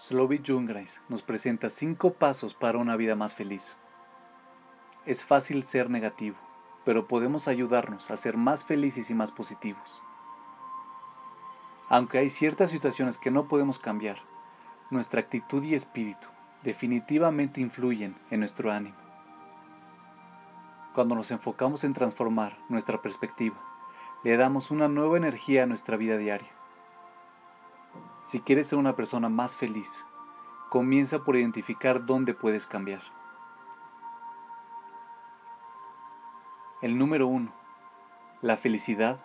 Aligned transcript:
Slovi 0.00 0.40
Jungreis 0.42 1.02
nos 1.10 1.20
presenta 1.20 1.68
cinco 1.68 2.14
pasos 2.14 2.54
para 2.54 2.78
una 2.78 2.96
vida 2.96 3.16
más 3.16 3.34
feliz. 3.34 3.76
Es 5.04 5.26
fácil 5.26 5.62
ser 5.64 5.90
negativo, 5.90 6.38
pero 6.86 7.06
podemos 7.06 7.48
ayudarnos 7.48 8.10
a 8.10 8.16
ser 8.16 8.38
más 8.38 8.64
felices 8.64 9.10
y 9.10 9.14
más 9.14 9.30
positivos. 9.30 10.00
Aunque 11.90 12.16
hay 12.16 12.30
ciertas 12.30 12.70
situaciones 12.70 13.18
que 13.18 13.30
no 13.30 13.46
podemos 13.46 13.78
cambiar, 13.78 14.16
nuestra 14.90 15.20
actitud 15.20 15.62
y 15.64 15.74
espíritu 15.74 16.28
definitivamente 16.62 17.60
influyen 17.60 18.16
en 18.30 18.40
nuestro 18.40 18.72
ánimo. 18.72 18.96
Cuando 20.94 21.14
nos 21.14 21.30
enfocamos 21.30 21.84
en 21.84 21.92
transformar 21.92 22.56
nuestra 22.70 23.02
perspectiva, 23.02 23.62
le 24.24 24.38
damos 24.38 24.70
una 24.70 24.88
nueva 24.88 25.18
energía 25.18 25.64
a 25.64 25.66
nuestra 25.66 25.98
vida 25.98 26.16
diaria. 26.16 26.59
Si 28.22 28.40
quieres 28.40 28.68
ser 28.68 28.78
una 28.78 28.96
persona 28.96 29.30
más 29.30 29.56
feliz, 29.56 30.04
comienza 30.68 31.24
por 31.24 31.36
identificar 31.36 32.04
dónde 32.04 32.34
puedes 32.34 32.66
cambiar. 32.66 33.00
El 36.82 36.98
número 36.98 37.26
uno. 37.26 37.52
La 38.42 38.56
felicidad 38.58 39.24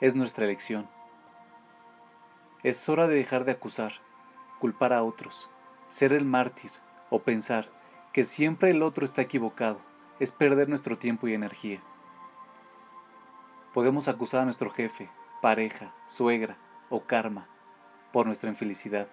es 0.00 0.14
nuestra 0.14 0.44
elección. 0.44 0.88
Es 2.62 2.88
hora 2.88 3.08
de 3.08 3.14
dejar 3.14 3.44
de 3.44 3.52
acusar, 3.52 3.92
culpar 4.58 4.92
a 4.92 5.02
otros, 5.02 5.50
ser 5.88 6.12
el 6.12 6.24
mártir 6.24 6.70
o 7.10 7.20
pensar 7.20 7.70
que 8.12 8.24
siempre 8.24 8.70
el 8.70 8.82
otro 8.82 9.04
está 9.04 9.22
equivocado 9.22 9.80
es 10.20 10.32
perder 10.32 10.68
nuestro 10.68 10.98
tiempo 10.98 11.28
y 11.28 11.34
energía. 11.34 11.82
Podemos 13.72 14.06
acusar 14.08 14.42
a 14.42 14.44
nuestro 14.44 14.70
jefe, 14.70 15.10
pareja, 15.40 15.94
suegra 16.06 16.56
o 16.90 17.02
karma 17.04 17.48
por 18.14 18.26
nuestra 18.26 18.48
infelicidad. 18.48 19.08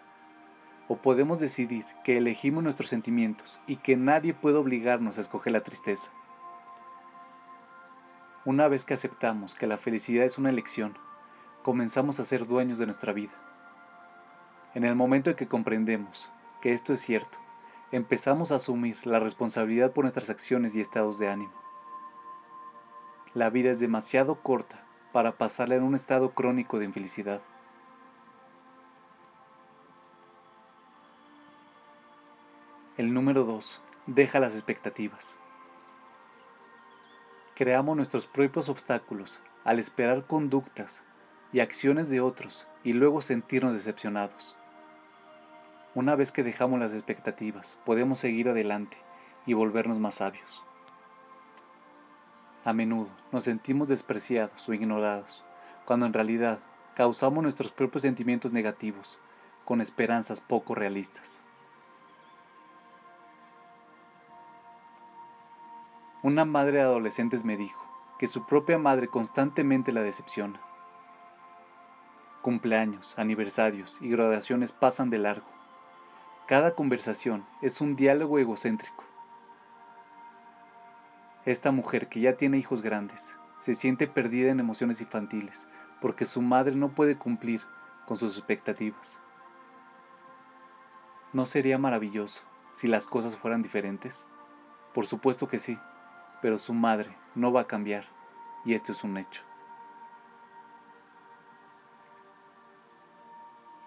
O 0.87 0.97
podemos 0.97 1.39
decidir 1.39 1.85
que 2.03 2.19
elegimos 2.19 2.61
nuestros 2.61 2.87
sentimientos 2.87 3.59
y 3.65 3.77
que 3.77 3.97
nadie 3.97 4.35
puede 4.35 4.57
obligarnos 4.57 5.17
a 5.17 5.21
escoger 5.21 5.53
la 5.53 5.63
tristeza. 5.63 6.11
Una 8.45 8.67
vez 8.67 8.85
que 8.85 8.93
aceptamos 8.93 9.55
que 9.55 9.65
la 9.65 9.77
felicidad 9.77 10.23
es 10.23 10.37
una 10.37 10.51
elección, 10.51 10.99
comenzamos 11.63 12.19
a 12.19 12.23
ser 12.23 12.45
dueños 12.45 12.77
de 12.77 12.85
nuestra 12.85 13.11
vida. 13.11 13.31
En 14.75 14.83
el 14.83 14.93
momento 14.93 15.31
en 15.31 15.35
que 15.35 15.47
comprendemos 15.47 16.31
que 16.61 16.71
esto 16.71 16.93
es 16.93 16.99
cierto, 16.99 17.39
empezamos 17.91 18.51
a 18.51 18.57
asumir 18.57 19.07
la 19.07 19.19
responsabilidad 19.19 19.93
por 19.93 20.03
nuestras 20.03 20.29
acciones 20.29 20.75
y 20.75 20.79
estados 20.79 21.17
de 21.17 21.27
ánimo. 21.27 21.53
La 23.33 23.49
vida 23.49 23.71
es 23.71 23.79
demasiado 23.79 24.43
corta 24.43 24.85
para 25.11 25.39
pasarla 25.39 25.73
en 25.73 25.81
un 25.81 25.95
estado 25.95 26.35
crónico 26.35 26.77
de 26.77 26.85
infelicidad. 26.85 27.41
El 33.01 33.15
número 33.15 33.45
2. 33.45 33.81
Deja 34.05 34.39
las 34.39 34.53
expectativas. 34.53 35.39
Creamos 37.55 37.95
nuestros 37.95 38.27
propios 38.27 38.69
obstáculos 38.69 39.41
al 39.63 39.79
esperar 39.79 40.27
conductas 40.27 41.03
y 41.51 41.61
acciones 41.61 42.11
de 42.11 42.21
otros 42.21 42.67
y 42.83 42.93
luego 42.93 43.21
sentirnos 43.21 43.73
decepcionados. 43.73 44.55
Una 45.95 46.15
vez 46.15 46.31
que 46.31 46.43
dejamos 46.43 46.79
las 46.79 46.93
expectativas, 46.93 47.81
podemos 47.85 48.19
seguir 48.19 48.49
adelante 48.49 48.97
y 49.47 49.53
volvernos 49.53 49.97
más 49.97 50.13
sabios. 50.13 50.63
A 52.63 52.71
menudo 52.71 53.09
nos 53.31 53.45
sentimos 53.45 53.87
despreciados 53.87 54.69
o 54.69 54.75
ignorados, 54.75 55.43
cuando 55.85 56.05
en 56.05 56.13
realidad 56.13 56.59
causamos 56.93 57.41
nuestros 57.41 57.71
propios 57.71 58.03
sentimientos 58.03 58.51
negativos 58.51 59.17
con 59.65 59.81
esperanzas 59.81 60.39
poco 60.39 60.75
realistas. 60.75 61.43
Una 66.23 66.45
madre 66.45 66.77
de 66.77 66.81
adolescentes 66.83 67.43
me 67.45 67.57
dijo 67.57 67.83
que 68.19 68.27
su 68.27 68.45
propia 68.45 68.77
madre 68.77 69.07
constantemente 69.07 69.91
la 69.91 70.03
decepciona. 70.03 70.61
Cumpleaños, 72.43 73.17
aniversarios 73.17 73.99
y 74.03 74.09
graduaciones 74.09 74.71
pasan 74.71 75.09
de 75.09 75.17
largo. 75.17 75.47
Cada 76.47 76.75
conversación 76.75 77.43
es 77.63 77.81
un 77.81 77.95
diálogo 77.95 78.37
egocéntrico. 78.37 79.03
Esta 81.45 81.71
mujer 81.71 82.07
que 82.07 82.19
ya 82.19 82.37
tiene 82.37 82.59
hijos 82.59 82.83
grandes 82.83 83.35
se 83.57 83.73
siente 83.73 84.05
perdida 84.05 84.51
en 84.51 84.59
emociones 84.59 85.01
infantiles 85.01 85.67
porque 86.01 86.25
su 86.25 86.43
madre 86.43 86.75
no 86.75 86.89
puede 86.89 87.17
cumplir 87.17 87.63
con 88.05 88.17
sus 88.17 88.37
expectativas. 88.37 89.19
¿No 91.33 91.47
sería 91.47 91.79
maravilloso 91.79 92.43
si 92.71 92.87
las 92.87 93.07
cosas 93.07 93.35
fueran 93.35 93.63
diferentes? 93.63 94.27
Por 94.93 95.07
supuesto 95.07 95.47
que 95.47 95.57
sí 95.57 95.79
pero 96.41 96.57
su 96.57 96.73
madre 96.73 97.15
no 97.35 97.51
va 97.51 97.61
a 97.61 97.67
cambiar 97.67 98.05
y 98.65 98.73
esto 98.73 98.91
es 98.91 99.03
un 99.03 99.17
hecho. 99.17 99.43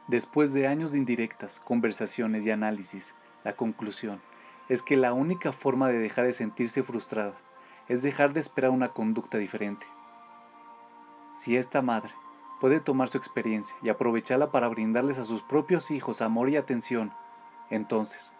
Después 0.06 0.52
de 0.52 0.66
años 0.66 0.92
de 0.92 0.98
indirectas, 0.98 1.60
conversaciones 1.60 2.44
y 2.44 2.50
análisis, 2.50 3.14
la 3.42 3.56
conclusión 3.56 4.20
es 4.68 4.82
que 4.82 4.96
la 4.96 5.14
única 5.14 5.50
forma 5.50 5.88
de 5.88 5.98
dejar 5.98 6.26
de 6.26 6.34
sentirse 6.34 6.82
frustrada 6.82 7.34
es 7.88 8.02
dejar 8.02 8.34
de 8.34 8.40
esperar 8.40 8.70
una 8.70 8.90
conducta 8.90 9.38
diferente. 9.38 9.86
Si 11.32 11.56
esta 11.56 11.80
madre 11.80 12.12
puede 12.60 12.80
tomar 12.80 13.08
su 13.08 13.18
experiencia 13.18 13.76
y 13.82 13.88
aprovecharla 13.88 14.50
para 14.50 14.68
brindarles 14.68 15.18
a 15.18 15.24
sus 15.24 15.42
propios 15.42 15.90
hijos 15.90 16.20
amor 16.20 16.50
y 16.50 16.56
atención, 16.56 17.12
entonces, 17.70 18.34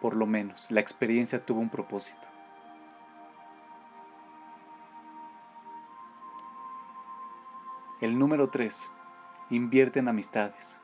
por 0.00 0.16
lo 0.16 0.24
menos, 0.24 0.70
la 0.70 0.80
experiencia 0.80 1.44
tuvo 1.44 1.60
un 1.60 1.68
propósito. 1.68 2.29
El 8.00 8.18
número 8.18 8.48
3. 8.48 8.90
Invierte 9.50 9.98
en 9.98 10.08
amistades. 10.08 10.78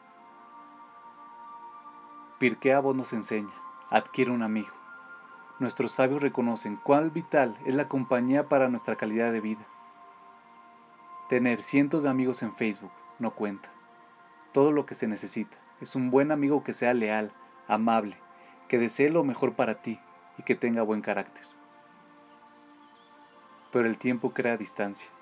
Pirkei 2.39 2.73
Avot 2.73 2.95
nos 2.95 3.15
enseña, 3.15 3.55
adquiere 3.89 4.33
un 4.33 4.43
amigo. 4.43 4.69
Nuestros 5.59 5.93
sabios 5.93 6.21
reconocen 6.21 6.77
cuán 6.77 7.11
vital 7.15 7.57
es 7.65 7.75
la 7.75 7.89
compañía 7.89 8.51
para 8.51 8.69
nuestra 8.69 8.97
calidad 8.97 9.33
de 9.33 9.41
vida. 9.41 9.67
Tener 11.31 11.63
cientos 11.63 12.03
de 12.03 12.11
amigos 12.11 12.43
en 12.43 12.55
Facebook 12.55 12.93
no 13.19 13.31
cuenta. 13.31 13.71
Todo 14.53 14.71
lo 14.71 14.85
que 14.85 14.95
se 14.95 15.09
necesita 15.09 15.57
es 15.81 15.97
un 15.97 16.11
buen 16.11 16.31
amigo 16.31 16.63
que 16.65 16.75
sea 16.75 16.93
leal, 16.93 17.33
amable, 17.67 18.19
que 18.69 18.77
desee 18.77 19.09
lo 19.09 19.25
mejor 19.25 19.55
para 19.55 19.81
ti 19.81 19.99
y 20.37 20.43
que 20.43 20.55
tenga 20.55 20.83
buen 20.83 21.01
carácter. 21.01 21.47
Pero 23.73 23.89
el 23.89 23.97
tiempo 23.97 24.35
crea 24.35 24.59
distancia. 24.59 25.16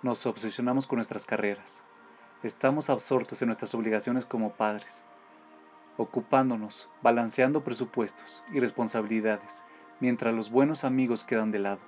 Nos 0.00 0.26
obsesionamos 0.26 0.86
con 0.86 0.98
nuestras 0.98 1.26
carreras. 1.26 1.82
Estamos 2.44 2.88
absortos 2.88 3.42
en 3.42 3.46
nuestras 3.46 3.74
obligaciones 3.74 4.24
como 4.24 4.52
padres, 4.52 5.02
ocupándonos, 5.96 6.88
balanceando 7.02 7.64
presupuestos 7.64 8.44
y 8.52 8.60
responsabilidades, 8.60 9.64
mientras 9.98 10.32
los 10.32 10.52
buenos 10.52 10.84
amigos 10.84 11.24
quedan 11.24 11.50
de 11.50 11.58
lado. 11.58 11.80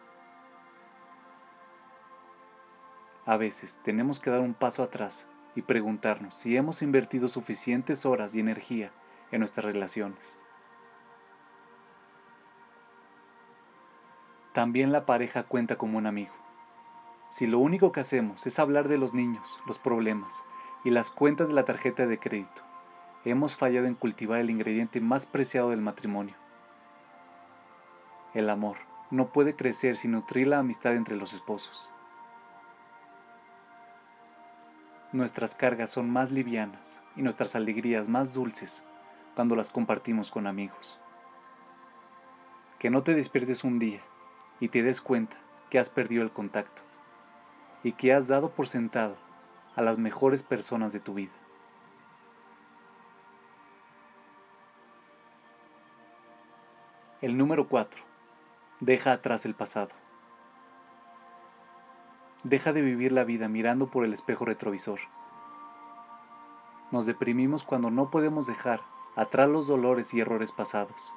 A 3.27 3.37
veces 3.37 3.79
tenemos 3.85 4.19
que 4.19 4.31
dar 4.31 4.41
un 4.41 4.55
paso 4.55 4.83
atrás 4.83 5.29
y 5.55 5.63
preguntarnos 5.63 6.35
si 6.35 6.57
hemos 6.57 6.83
invertido 6.83 7.29
suficientes 7.29 8.05
horas 8.05 8.35
y 8.35 8.41
energía 8.41 8.91
en 9.31 9.39
nuestras 9.39 9.67
relaciones. 9.67 10.37
También 14.53 14.91
la 14.91 15.07
pareja 15.07 15.45
cuenta 15.45 15.77
como 15.77 15.97
un 15.97 16.07
amigo. 16.07 16.40
Si 17.31 17.47
lo 17.47 17.61
único 17.61 17.93
que 17.93 18.01
hacemos 18.01 18.45
es 18.45 18.59
hablar 18.59 18.89
de 18.89 18.99
los 18.99 19.15
niños, 19.15 19.61
los 19.65 19.79
problemas 19.79 20.43
y 20.83 20.91
las 20.91 21.13
cuentas 21.13 21.47
de 21.47 21.55
la 21.55 21.65
tarjeta 21.65 22.09
de 22.09 22.19
crédito, 22.19 22.63
hemos 23.25 23.55
fallado 23.55 23.87
en 23.87 23.95
cultivar 23.95 24.41
el 24.41 24.51
ingrediente 24.51 25.01
más 25.01 25.27
preciado 25.27 25.71
del 25.71 25.81
matrimonio. 25.81 26.35
El 28.35 28.51
amor 28.51 28.79
no 29.13 29.31
puede 29.31 29.55
crecer 29.55 29.97
sin 29.97 30.11
nutrir 30.11 30.49
la 30.49 30.59
amistad 30.59 30.97
entre 30.97 31.15
los 31.15 31.33
esposos. 31.33 31.89
Nuestras 35.13 35.55
cargas 35.55 35.91
son 35.91 36.11
más 36.11 36.33
livianas 36.33 37.01
y 37.15 37.23
nuestras 37.23 37.55
alegrías 37.55 38.09
más 38.09 38.35
dulces 38.35 38.83
cuando 39.37 39.55
las 39.55 39.71
compartimos 39.71 40.33
con 40.33 40.49
amigos. 40.49 40.99
Que 42.81 42.91
no 42.91 43.05
te 43.05 43.15
despiertes 43.15 43.63
un 43.63 43.79
día 43.79 44.01
y 44.59 44.69
te 44.69 44.83
des 44.83 45.01
cuenta 45.01 45.37
que 45.69 45.79
has 45.79 45.91
perdido 45.91 46.25
el 46.25 46.33
contacto 46.33 46.90
y 47.83 47.93
que 47.93 48.13
has 48.13 48.29
dado 48.29 48.51
por 48.51 48.67
sentado 48.67 49.17
a 49.75 49.83
las 49.83 49.99
mejores 49.99 50.43
personas 50.43 50.93
de 50.93 51.01
tu 51.01 51.15
vida. 51.15 51.33
El 57.21 57.37
número 57.37 57.69
4. 57.69 58.03
Deja 58.81 59.13
atrás 59.13 59.45
el 59.45 59.55
pasado. 59.55 59.91
Deja 62.45 62.73
de 62.73 62.81
vivir 62.81 63.13
la 63.13 63.25
vida 63.25 63.49
mirando 63.49 63.91
por 63.91 64.05
el 64.05 64.15
espejo 64.15 64.47
retrovisor. 64.47 65.01
Nos 66.91 67.05
deprimimos 67.05 67.63
cuando 67.63 67.91
no 67.91 68.11
podemos 68.11 68.47
dejar 68.47 68.81
atrás 69.17 69.49
los 69.49 69.67
dolores 69.67 70.15
y 70.15 70.21
errores 70.21 70.51
pasados. 70.51 71.13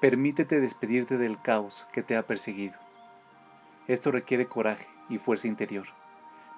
Permítete 0.00 0.60
despedirte 0.60 1.16
del 1.16 1.40
caos 1.40 1.86
que 1.92 2.02
te 2.02 2.16
ha 2.16 2.26
perseguido. 2.26 2.78
Esto 3.86 4.10
requiere 4.10 4.46
coraje 4.46 4.93
y 5.08 5.18
fuerza 5.18 5.48
interior, 5.48 5.86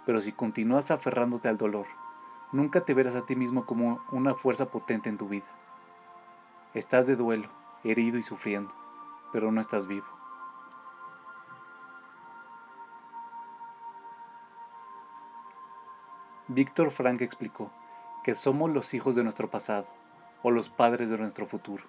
pero 0.04 0.20
si 0.20 0.32
continúas 0.32 0.90
aferrándote 0.90 1.48
al 1.48 1.58
dolor, 1.58 1.86
nunca 2.52 2.82
te 2.82 2.94
verás 2.94 3.16
a 3.16 3.26
ti 3.26 3.36
mismo 3.36 3.66
como 3.66 4.00
una 4.12 4.34
fuerza 4.34 4.66
potente 4.66 5.08
en 5.08 5.18
tu 5.18 5.28
vida. 5.28 5.46
Estás 6.74 7.06
de 7.06 7.16
duelo, 7.16 7.48
herido 7.84 8.18
y 8.18 8.22
sufriendo, 8.22 8.74
pero 9.32 9.50
no 9.50 9.60
estás 9.60 9.86
vivo. 9.86 10.06
Víctor 16.48 16.92
Frank 16.92 17.22
explicó 17.22 17.72
que 18.22 18.34
somos 18.34 18.70
los 18.70 18.94
hijos 18.94 19.16
de 19.16 19.24
nuestro 19.24 19.50
pasado 19.50 19.86
o 20.42 20.50
los 20.50 20.68
padres 20.68 21.10
de 21.10 21.18
nuestro 21.18 21.46
futuro. 21.46 21.84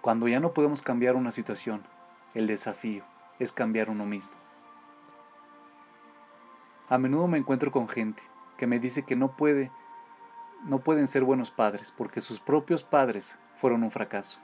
Cuando 0.00 0.28
ya 0.28 0.38
no 0.38 0.52
podemos 0.52 0.82
cambiar 0.82 1.16
una 1.16 1.30
situación, 1.30 1.82
el 2.34 2.46
desafío 2.46 3.04
es 3.38 3.52
cambiar 3.52 3.90
uno 3.90 4.06
mismo. 4.06 4.41
A 6.92 6.98
menudo 6.98 7.26
me 7.26 7.38
encuentro 7.38 7.72
con 7.72 7.88
gente 7.88 8.22
que 8.58 8.66
me 8.66 8.78
dice 8.78 9.04
que 9.04 9.16
no 9.16 9.34
puede 9.34 9.70
no 10.64 10.80
pueden 10.80 11.08
ser 11.08 11.24
buenos 11.24 11.50
padres 11.50 11.90
porque 11.90 12.20
sus 12.20 12.38
propios 12.38 12.84
padres 12.84 13.38
fueron 13.56 13.82
un 13.82 13.90
fracaso. 13.90 14.38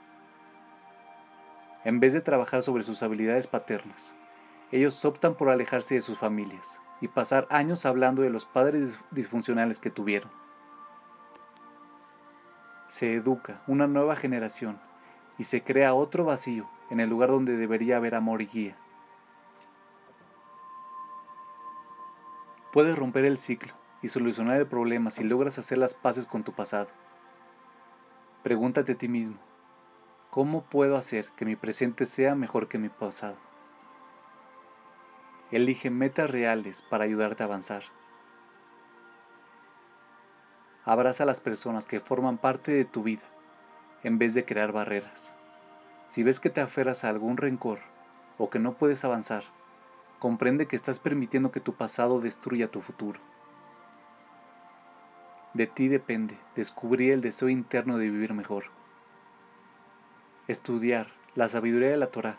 En 1.83 1.99
vez 1.99 2.11
de 2.11 2.21
trabajar 2.21 2.63
sobre 2.63 2.81
sus 2.81 3.03
habilidades 3.03 3.45
paternas, 3.45 4.15
ellos 4.71 5.05
optan 5.05 5.35
por 5.35 5.49
alejarse 5.49 5.93
de 5.93 6.01
sus 6.01 6.17
familias 6.17 6.81
y 7.01 7.07
pasar 7.07 7.45
años 7.51 7.85
hablando 7.85 8.23
de 8.23 8.31
los 8.31 8.45
padres 8.45 8.99
disfuncionales 9.11 9.79
que 9.79 9.91
tuvieron. 9.91 10.31
Se 12.87 13.13
educa 13.13 13.61
una 13.67 13.85
nueva 13.85 14.15
generación 14.15 14.79
y 15.37 15.43
se 15.43 15.61
crea 15.61 15.93
otro 15.93 16.25
vacío 16.25 16.67
en 16.89 16.99
el 16.99 17.11
lugar 17.11 17.29
donde 17.29 17.57
debería 17.57 17.97
haber 17.97 18.15
amor 18.15 18.41
y 18.41 18.47
guía. 18.47 18.75
Puedes 22.71 22.97
romper 22.97 23.25
el 23.25 23.39
ciclo 23.39 23.73
y 24.03 24.09
solucionar 24.09 24.59
el 24.59 24.67
problema 24.67 25.09
si 25.09 25.23
logras 25.23 25.57
hacer 25.57 25.79
las 25.79 25.95
paces 25.95 26.27
con 26.27 26.43
tu 26.43 26.53
pasado. 26.53 26.89
Pregúntate 28.43 28.91
a 28.91 28.97
ti 28.97 29.07
mismo, 29.07 29.37
¿cómo 30.29 30.63
puedo 30.63 30.95
hacer 30.95 31.29
que 31.35 31.45
mi 31.45 31.55
presente 31.55 32.05
sea 32.05 32.35
mejor 32.35 32.67
que 32.67 32.77
mi 32.77 32.89
pasado? 32.89 33.37
Elige 35.51 35.89
metas 35.89 36.29
reales 36.29 36.83
para 36.83 37.05
ayudarte 37.05 37.41
a 37.41 37.47
avanzar. 37.47 37.83
Abraza 40.85 41.23
a 41.23 41.25
las 41.25 41.41
personas 41.41 41.87
que 41.87 41.99
forman 41.99 42.37
parte 42.37 42.71
de 42.71 42.85
tu 42.85 43.01
vida 43.01 43.25
en 44.03 44.19
vez 44.19 44.35
de 44.35 44.45
crear 44.45 44.71
barreras. 44.71 45.33
Si 46.05 46.21
ves 46.21 46.39
que 46.39 46.51
te 46.51 46.61
aferras 46.61 47.03
a 47.03 47.09
algún 47.09 47.37
rencor 47.37 47.79
o 48.37 48.49
que 48.49 48.59
no 48.59 48.73
puedes 48.73 49.03
avanzar, 49.03 49.43
comprende 50.19 50.67
que 50.67 50.75
estás 50.75 50.99
permitiendo 50.99 51.51
que 51.51 51.61
tu 51.61 51.73
pasado 51.73 52.19
destruya 52.19 52.69
tu 52.69 52.81
futuro. 52.81 53.19
De 55.53 55.65
ti 55.65 55.87
depende 55.87 56.37
descubrir 56.55 57.13
el 57.13 57.21
deseo 57.21 57.49
interno 57.49 57.97
de 57.97 58.09
vivir 58.09 58.33
mejor. 58.33 58.65
Estudiar 60.47 61.07
la 61.35 61.47
sabiduría 61.47 61.89
de 61.89 61.97
la 61.97 62.11
Torah, 62.11 62.37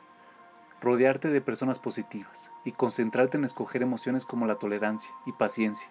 rodearte 0.81 1.29
de 1.29 1.41
personas 1.41 1.79
positivas 1.79 2.53
y 2.65 2.73
concentrarte 2.73 3.37
en 3.37 3.45
escoger 3.45 3.83
emociones 3.83 4.25
como 4.25 4.47
la 4.47 4.57
tolerancia 4.57 5.13
y 5.27 5.33
paciencia, 5.33 5.91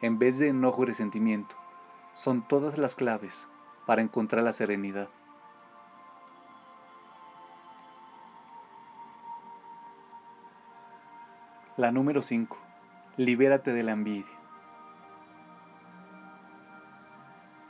en 0.00 0.18
vez 0.18 0.38
de 0.38 0.48
enojo 0.48 0.82
y 0.82 0.86
resentimiento, 0.86 1.56
son 2.12 2.46
todas 2.46 2.78
las 2.78 2.96
claves 2.96 3.48
para 3.86 4.02
encontrar 4.02 4.42
la 4.42 4.52
serenidad. 4.52 5.08
La 11.80 11.92
número 11.92 12.20
5. 12.20 12.58
Libérate 13.16 13.72
de 13.72 13.82
la 13.82 13.92
envidia. 13.92 14.38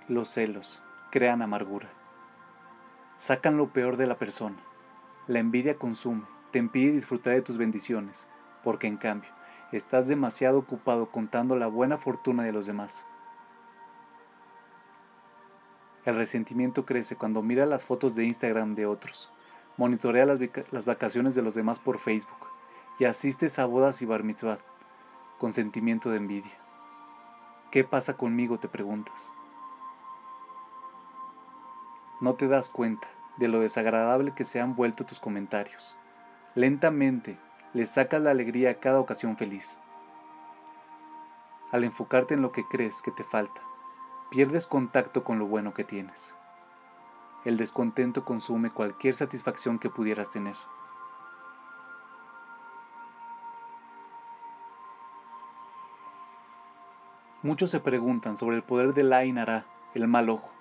Los 0.08 0.26
celos 0.26 0.82
crean 1.12 1.42
amargura. 1.42 1.88
Sacan 3.14 3.56
lo 3.56 3.72
peor 3.72 3.96
de 3.96 4.08
la 4.08 4.18
persona. 4.18 4.56
La 5.28 5.38
envidia 5.38 5.76
consume, 5.76 6.24
te 6.50 6.58
impide 6.58 6.90
disfrutar 6.90 7.34
de 7.34 7.42
tus 7.42 7.56
bendiciones, 7.56 8.26
porque 8.64 8.88
en 8.88 8.96
cambio 8.96 9.30
estás 9.70 10.08
demasiado 10.08 10.58
ocupado 10.58 11.12
contando 11.12 11.54
la 11.54 11.68
buena 11.68 11.96
fortuna 11.96 12.42
de 12.42 12.50
los 12.50 12.66
demás. 12.66 13.06
El 16.04 16.16
resentimiento 16.16 16.84
crece 16.84 17.14
cuando 17.14 17.42
mira 17.42 17.64
las 17.64 17.84
fotos 17.84 18.16
de 18.16 18.24
Instagram 18.24 18.74
de 18.74 18.86
otros, 18.86 19.30
monitorea 19.76 20.26
las, 20.26 20.84
vacaciones 20.84 21.36
de 21.36 21.42
los 21.42 21.54
demás 21.54 21.78
por 21.78 21.98
Facebook 21.98 22.50
y 23.00 23.06
asistes 23.06 23.58
a 23.58 23.64
bodas 23.64 24.02
y 24.02 24.06
bar 24.06 24.24
mitzvah 24.24 24.58
con 25.38 25.52
sentimiento 25.52 26.10
de 26.10 26.18
envidia. 26.18 26.52
¿Qué 27.70 27.82
pasa 27.82 28.18
conmigo? 28.18 28.58
te 28.58 28.68
preguntas. 28.68 29.32
No 32.20 32.34
te 32.34 32.46
das 32.46 32.68
cuenta 32.68 33.08
de 33.38 33.48
lo 33.48 33.60
desagradable 33.60 34.34
que 34.34 34.44
se 34.44 34.60
han 34.60 34.76
vuelto 34.76 35.06
tus 35.06 35.18
comentarios. 35.18 35.96
Lentamente 36.54 37.38
le 37.72 37.86
sacas 37.86 38.20
la 38.20 38.32
alegría 38.32 38.70
a 38.70 38.80
cada 38.80 39.00
ocasión 39.00 39.38
feliz. 39.38 39.78
Al 41.72 41.84
enfocarte 41.84 42.34
en 42.34 42.42
lo 42.42 42.52
que 42.52 42.66
crees 42.68 43.00
que 43.00 43.12
te 43.12 43.24
falta, 43.24 43.62
pierdes 44.30 44.66
contacto 44.66 45.24
con 45.24 45.38
lo 45.38 45.46
bueno 45.46 45.72
que 45.72 45.84
tienes. 45.84 46.34
El 47.46 47.56
descontento 47.56 48.26
consume 48.26 48.70
cualquier 48.70 49.16
satisfacción 49.16 49.78
que 49.78 49.88
pudieras 49.88 50.30
tener. 50.30 50.56
Muchos 57.42 57.70
se 57.70 57.80
preguntan 57.80 58.36
sobre 58.36 58.56
el 58.56 58.62
poder 58.62 58.92
del 58.92 59.14
Ainara, 59.14 59.64
el 59.94 60.06
mal 60.06 60.28
ojo. 60.28 60.52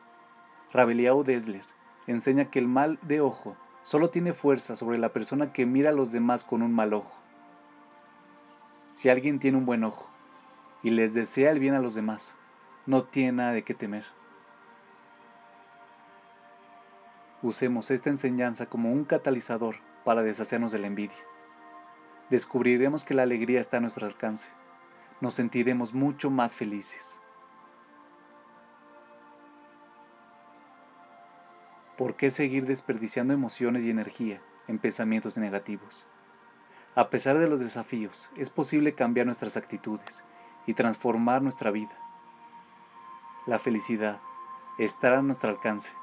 Rabeliao 0.71 1.23
Desler 1.23 1.65
enseña 2.07 2.45
que 2.45 2.59
el 2.59 2.67
mal 2.67 2.97
de 3.01 3.19
ojo 3.19 3.57
solo 3.81 4.09
tiene 4.09 4.31
fuerza 4.31 4.77
sobre 4.77 4.97
la 4.97 5.09
persona 5.09 5.51
que 5.51 5.65
mira 5.65 5.89
a 5.89 5.93
los 5.93 6.13
demás 6.13 6.45
con 6.45 6.61
un 6.61 6.73
mal 6.73 6.93
ojo. 6.93 7.19
Si 8.93 9.09
alguien 9.09 9.39
tiene 9.39 9.57
un 9.57 9.65
buen 9.65 9.83
ojo 9.83 10.09
y 10.81 10.91
les 10.91 11.13
desea 11.13 11.51
el 11.51 11.59
bien 11.59 11.73
a 11.73 11.81
los 11.81 11.95
demás, 11.95 12.37
no 12.85 13.03
tiene 13.03 13.33
nada 13.33 13.51
de 13.51 13.63
qué 13.63 13.73
temer. 13.73 14.05
Usemos 17.41 17.91
esta 17.91 18.09
enseñanza 18.09 18.67
como 18.67 18.91
un 18.91 19.03
catalizador 19.03 19.75
para 20.05 20.23
deshacernos 20.23 20.71
de 20.71 20.79
la 20.79 20.87
envidia. 20.87 21.17
Descubriremos 22.29 23.03
que 23.03 23.13
la 23.13 23.23
alegría 23.23 23.59
está 23.59 23.77
a 23.77 23.79
nuestro 23.81 24.07
alcance. 24.07 24.51
Nos 25.21 25.33
sentiremos 25.33 25.93
mucho 25.93 26.29
más 26.29 26.55
felices. 26.55 27.19
¿Por 31.97 32.15
qué 32.15 32.31
seguir 32.31 32.65
desperdiciando 32.65 33.33
emociones 33.33 33.83
y 33.83 33.89
energía 33.89 34.41
en 34.67 34.79
pensamientos 34.79 35.37
negativos? 35.37 36.05
A 36.95 37.09
pesar 37.09 37.37
de 37.37 37.49
los 37.49 37.59
desafíos, 37.59 38.29
es 38.37 38.49
posible 38.49 38.93
cambiar 38.93 39.25
nuestras 39.25 39.57
actitudes 39.57 40.23
y 40.65 40.73
transformar 40.73 41.41
nuestra 41.41 41.71
vida 41.71 41.97
la 43.49 43.57
felicidad 43.57 44.19
estará 44.77 45.19
a 45.19 45.21
nuestro 45.23 45.49
alcance. 45.49 45.93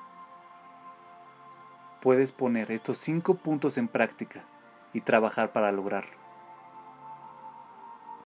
Puedes 2.02 2.32
poner 2.32 2.72
estos 2.72 2.98
cinco 2.98 3.34
puntos 3.34 3.78
en 3.78 3.86
práctica 3.86 4.42
y 4.92 5.00
trabajar 5.00 5.52
para 5.52 5.70
lograrlo. 5.70 6.25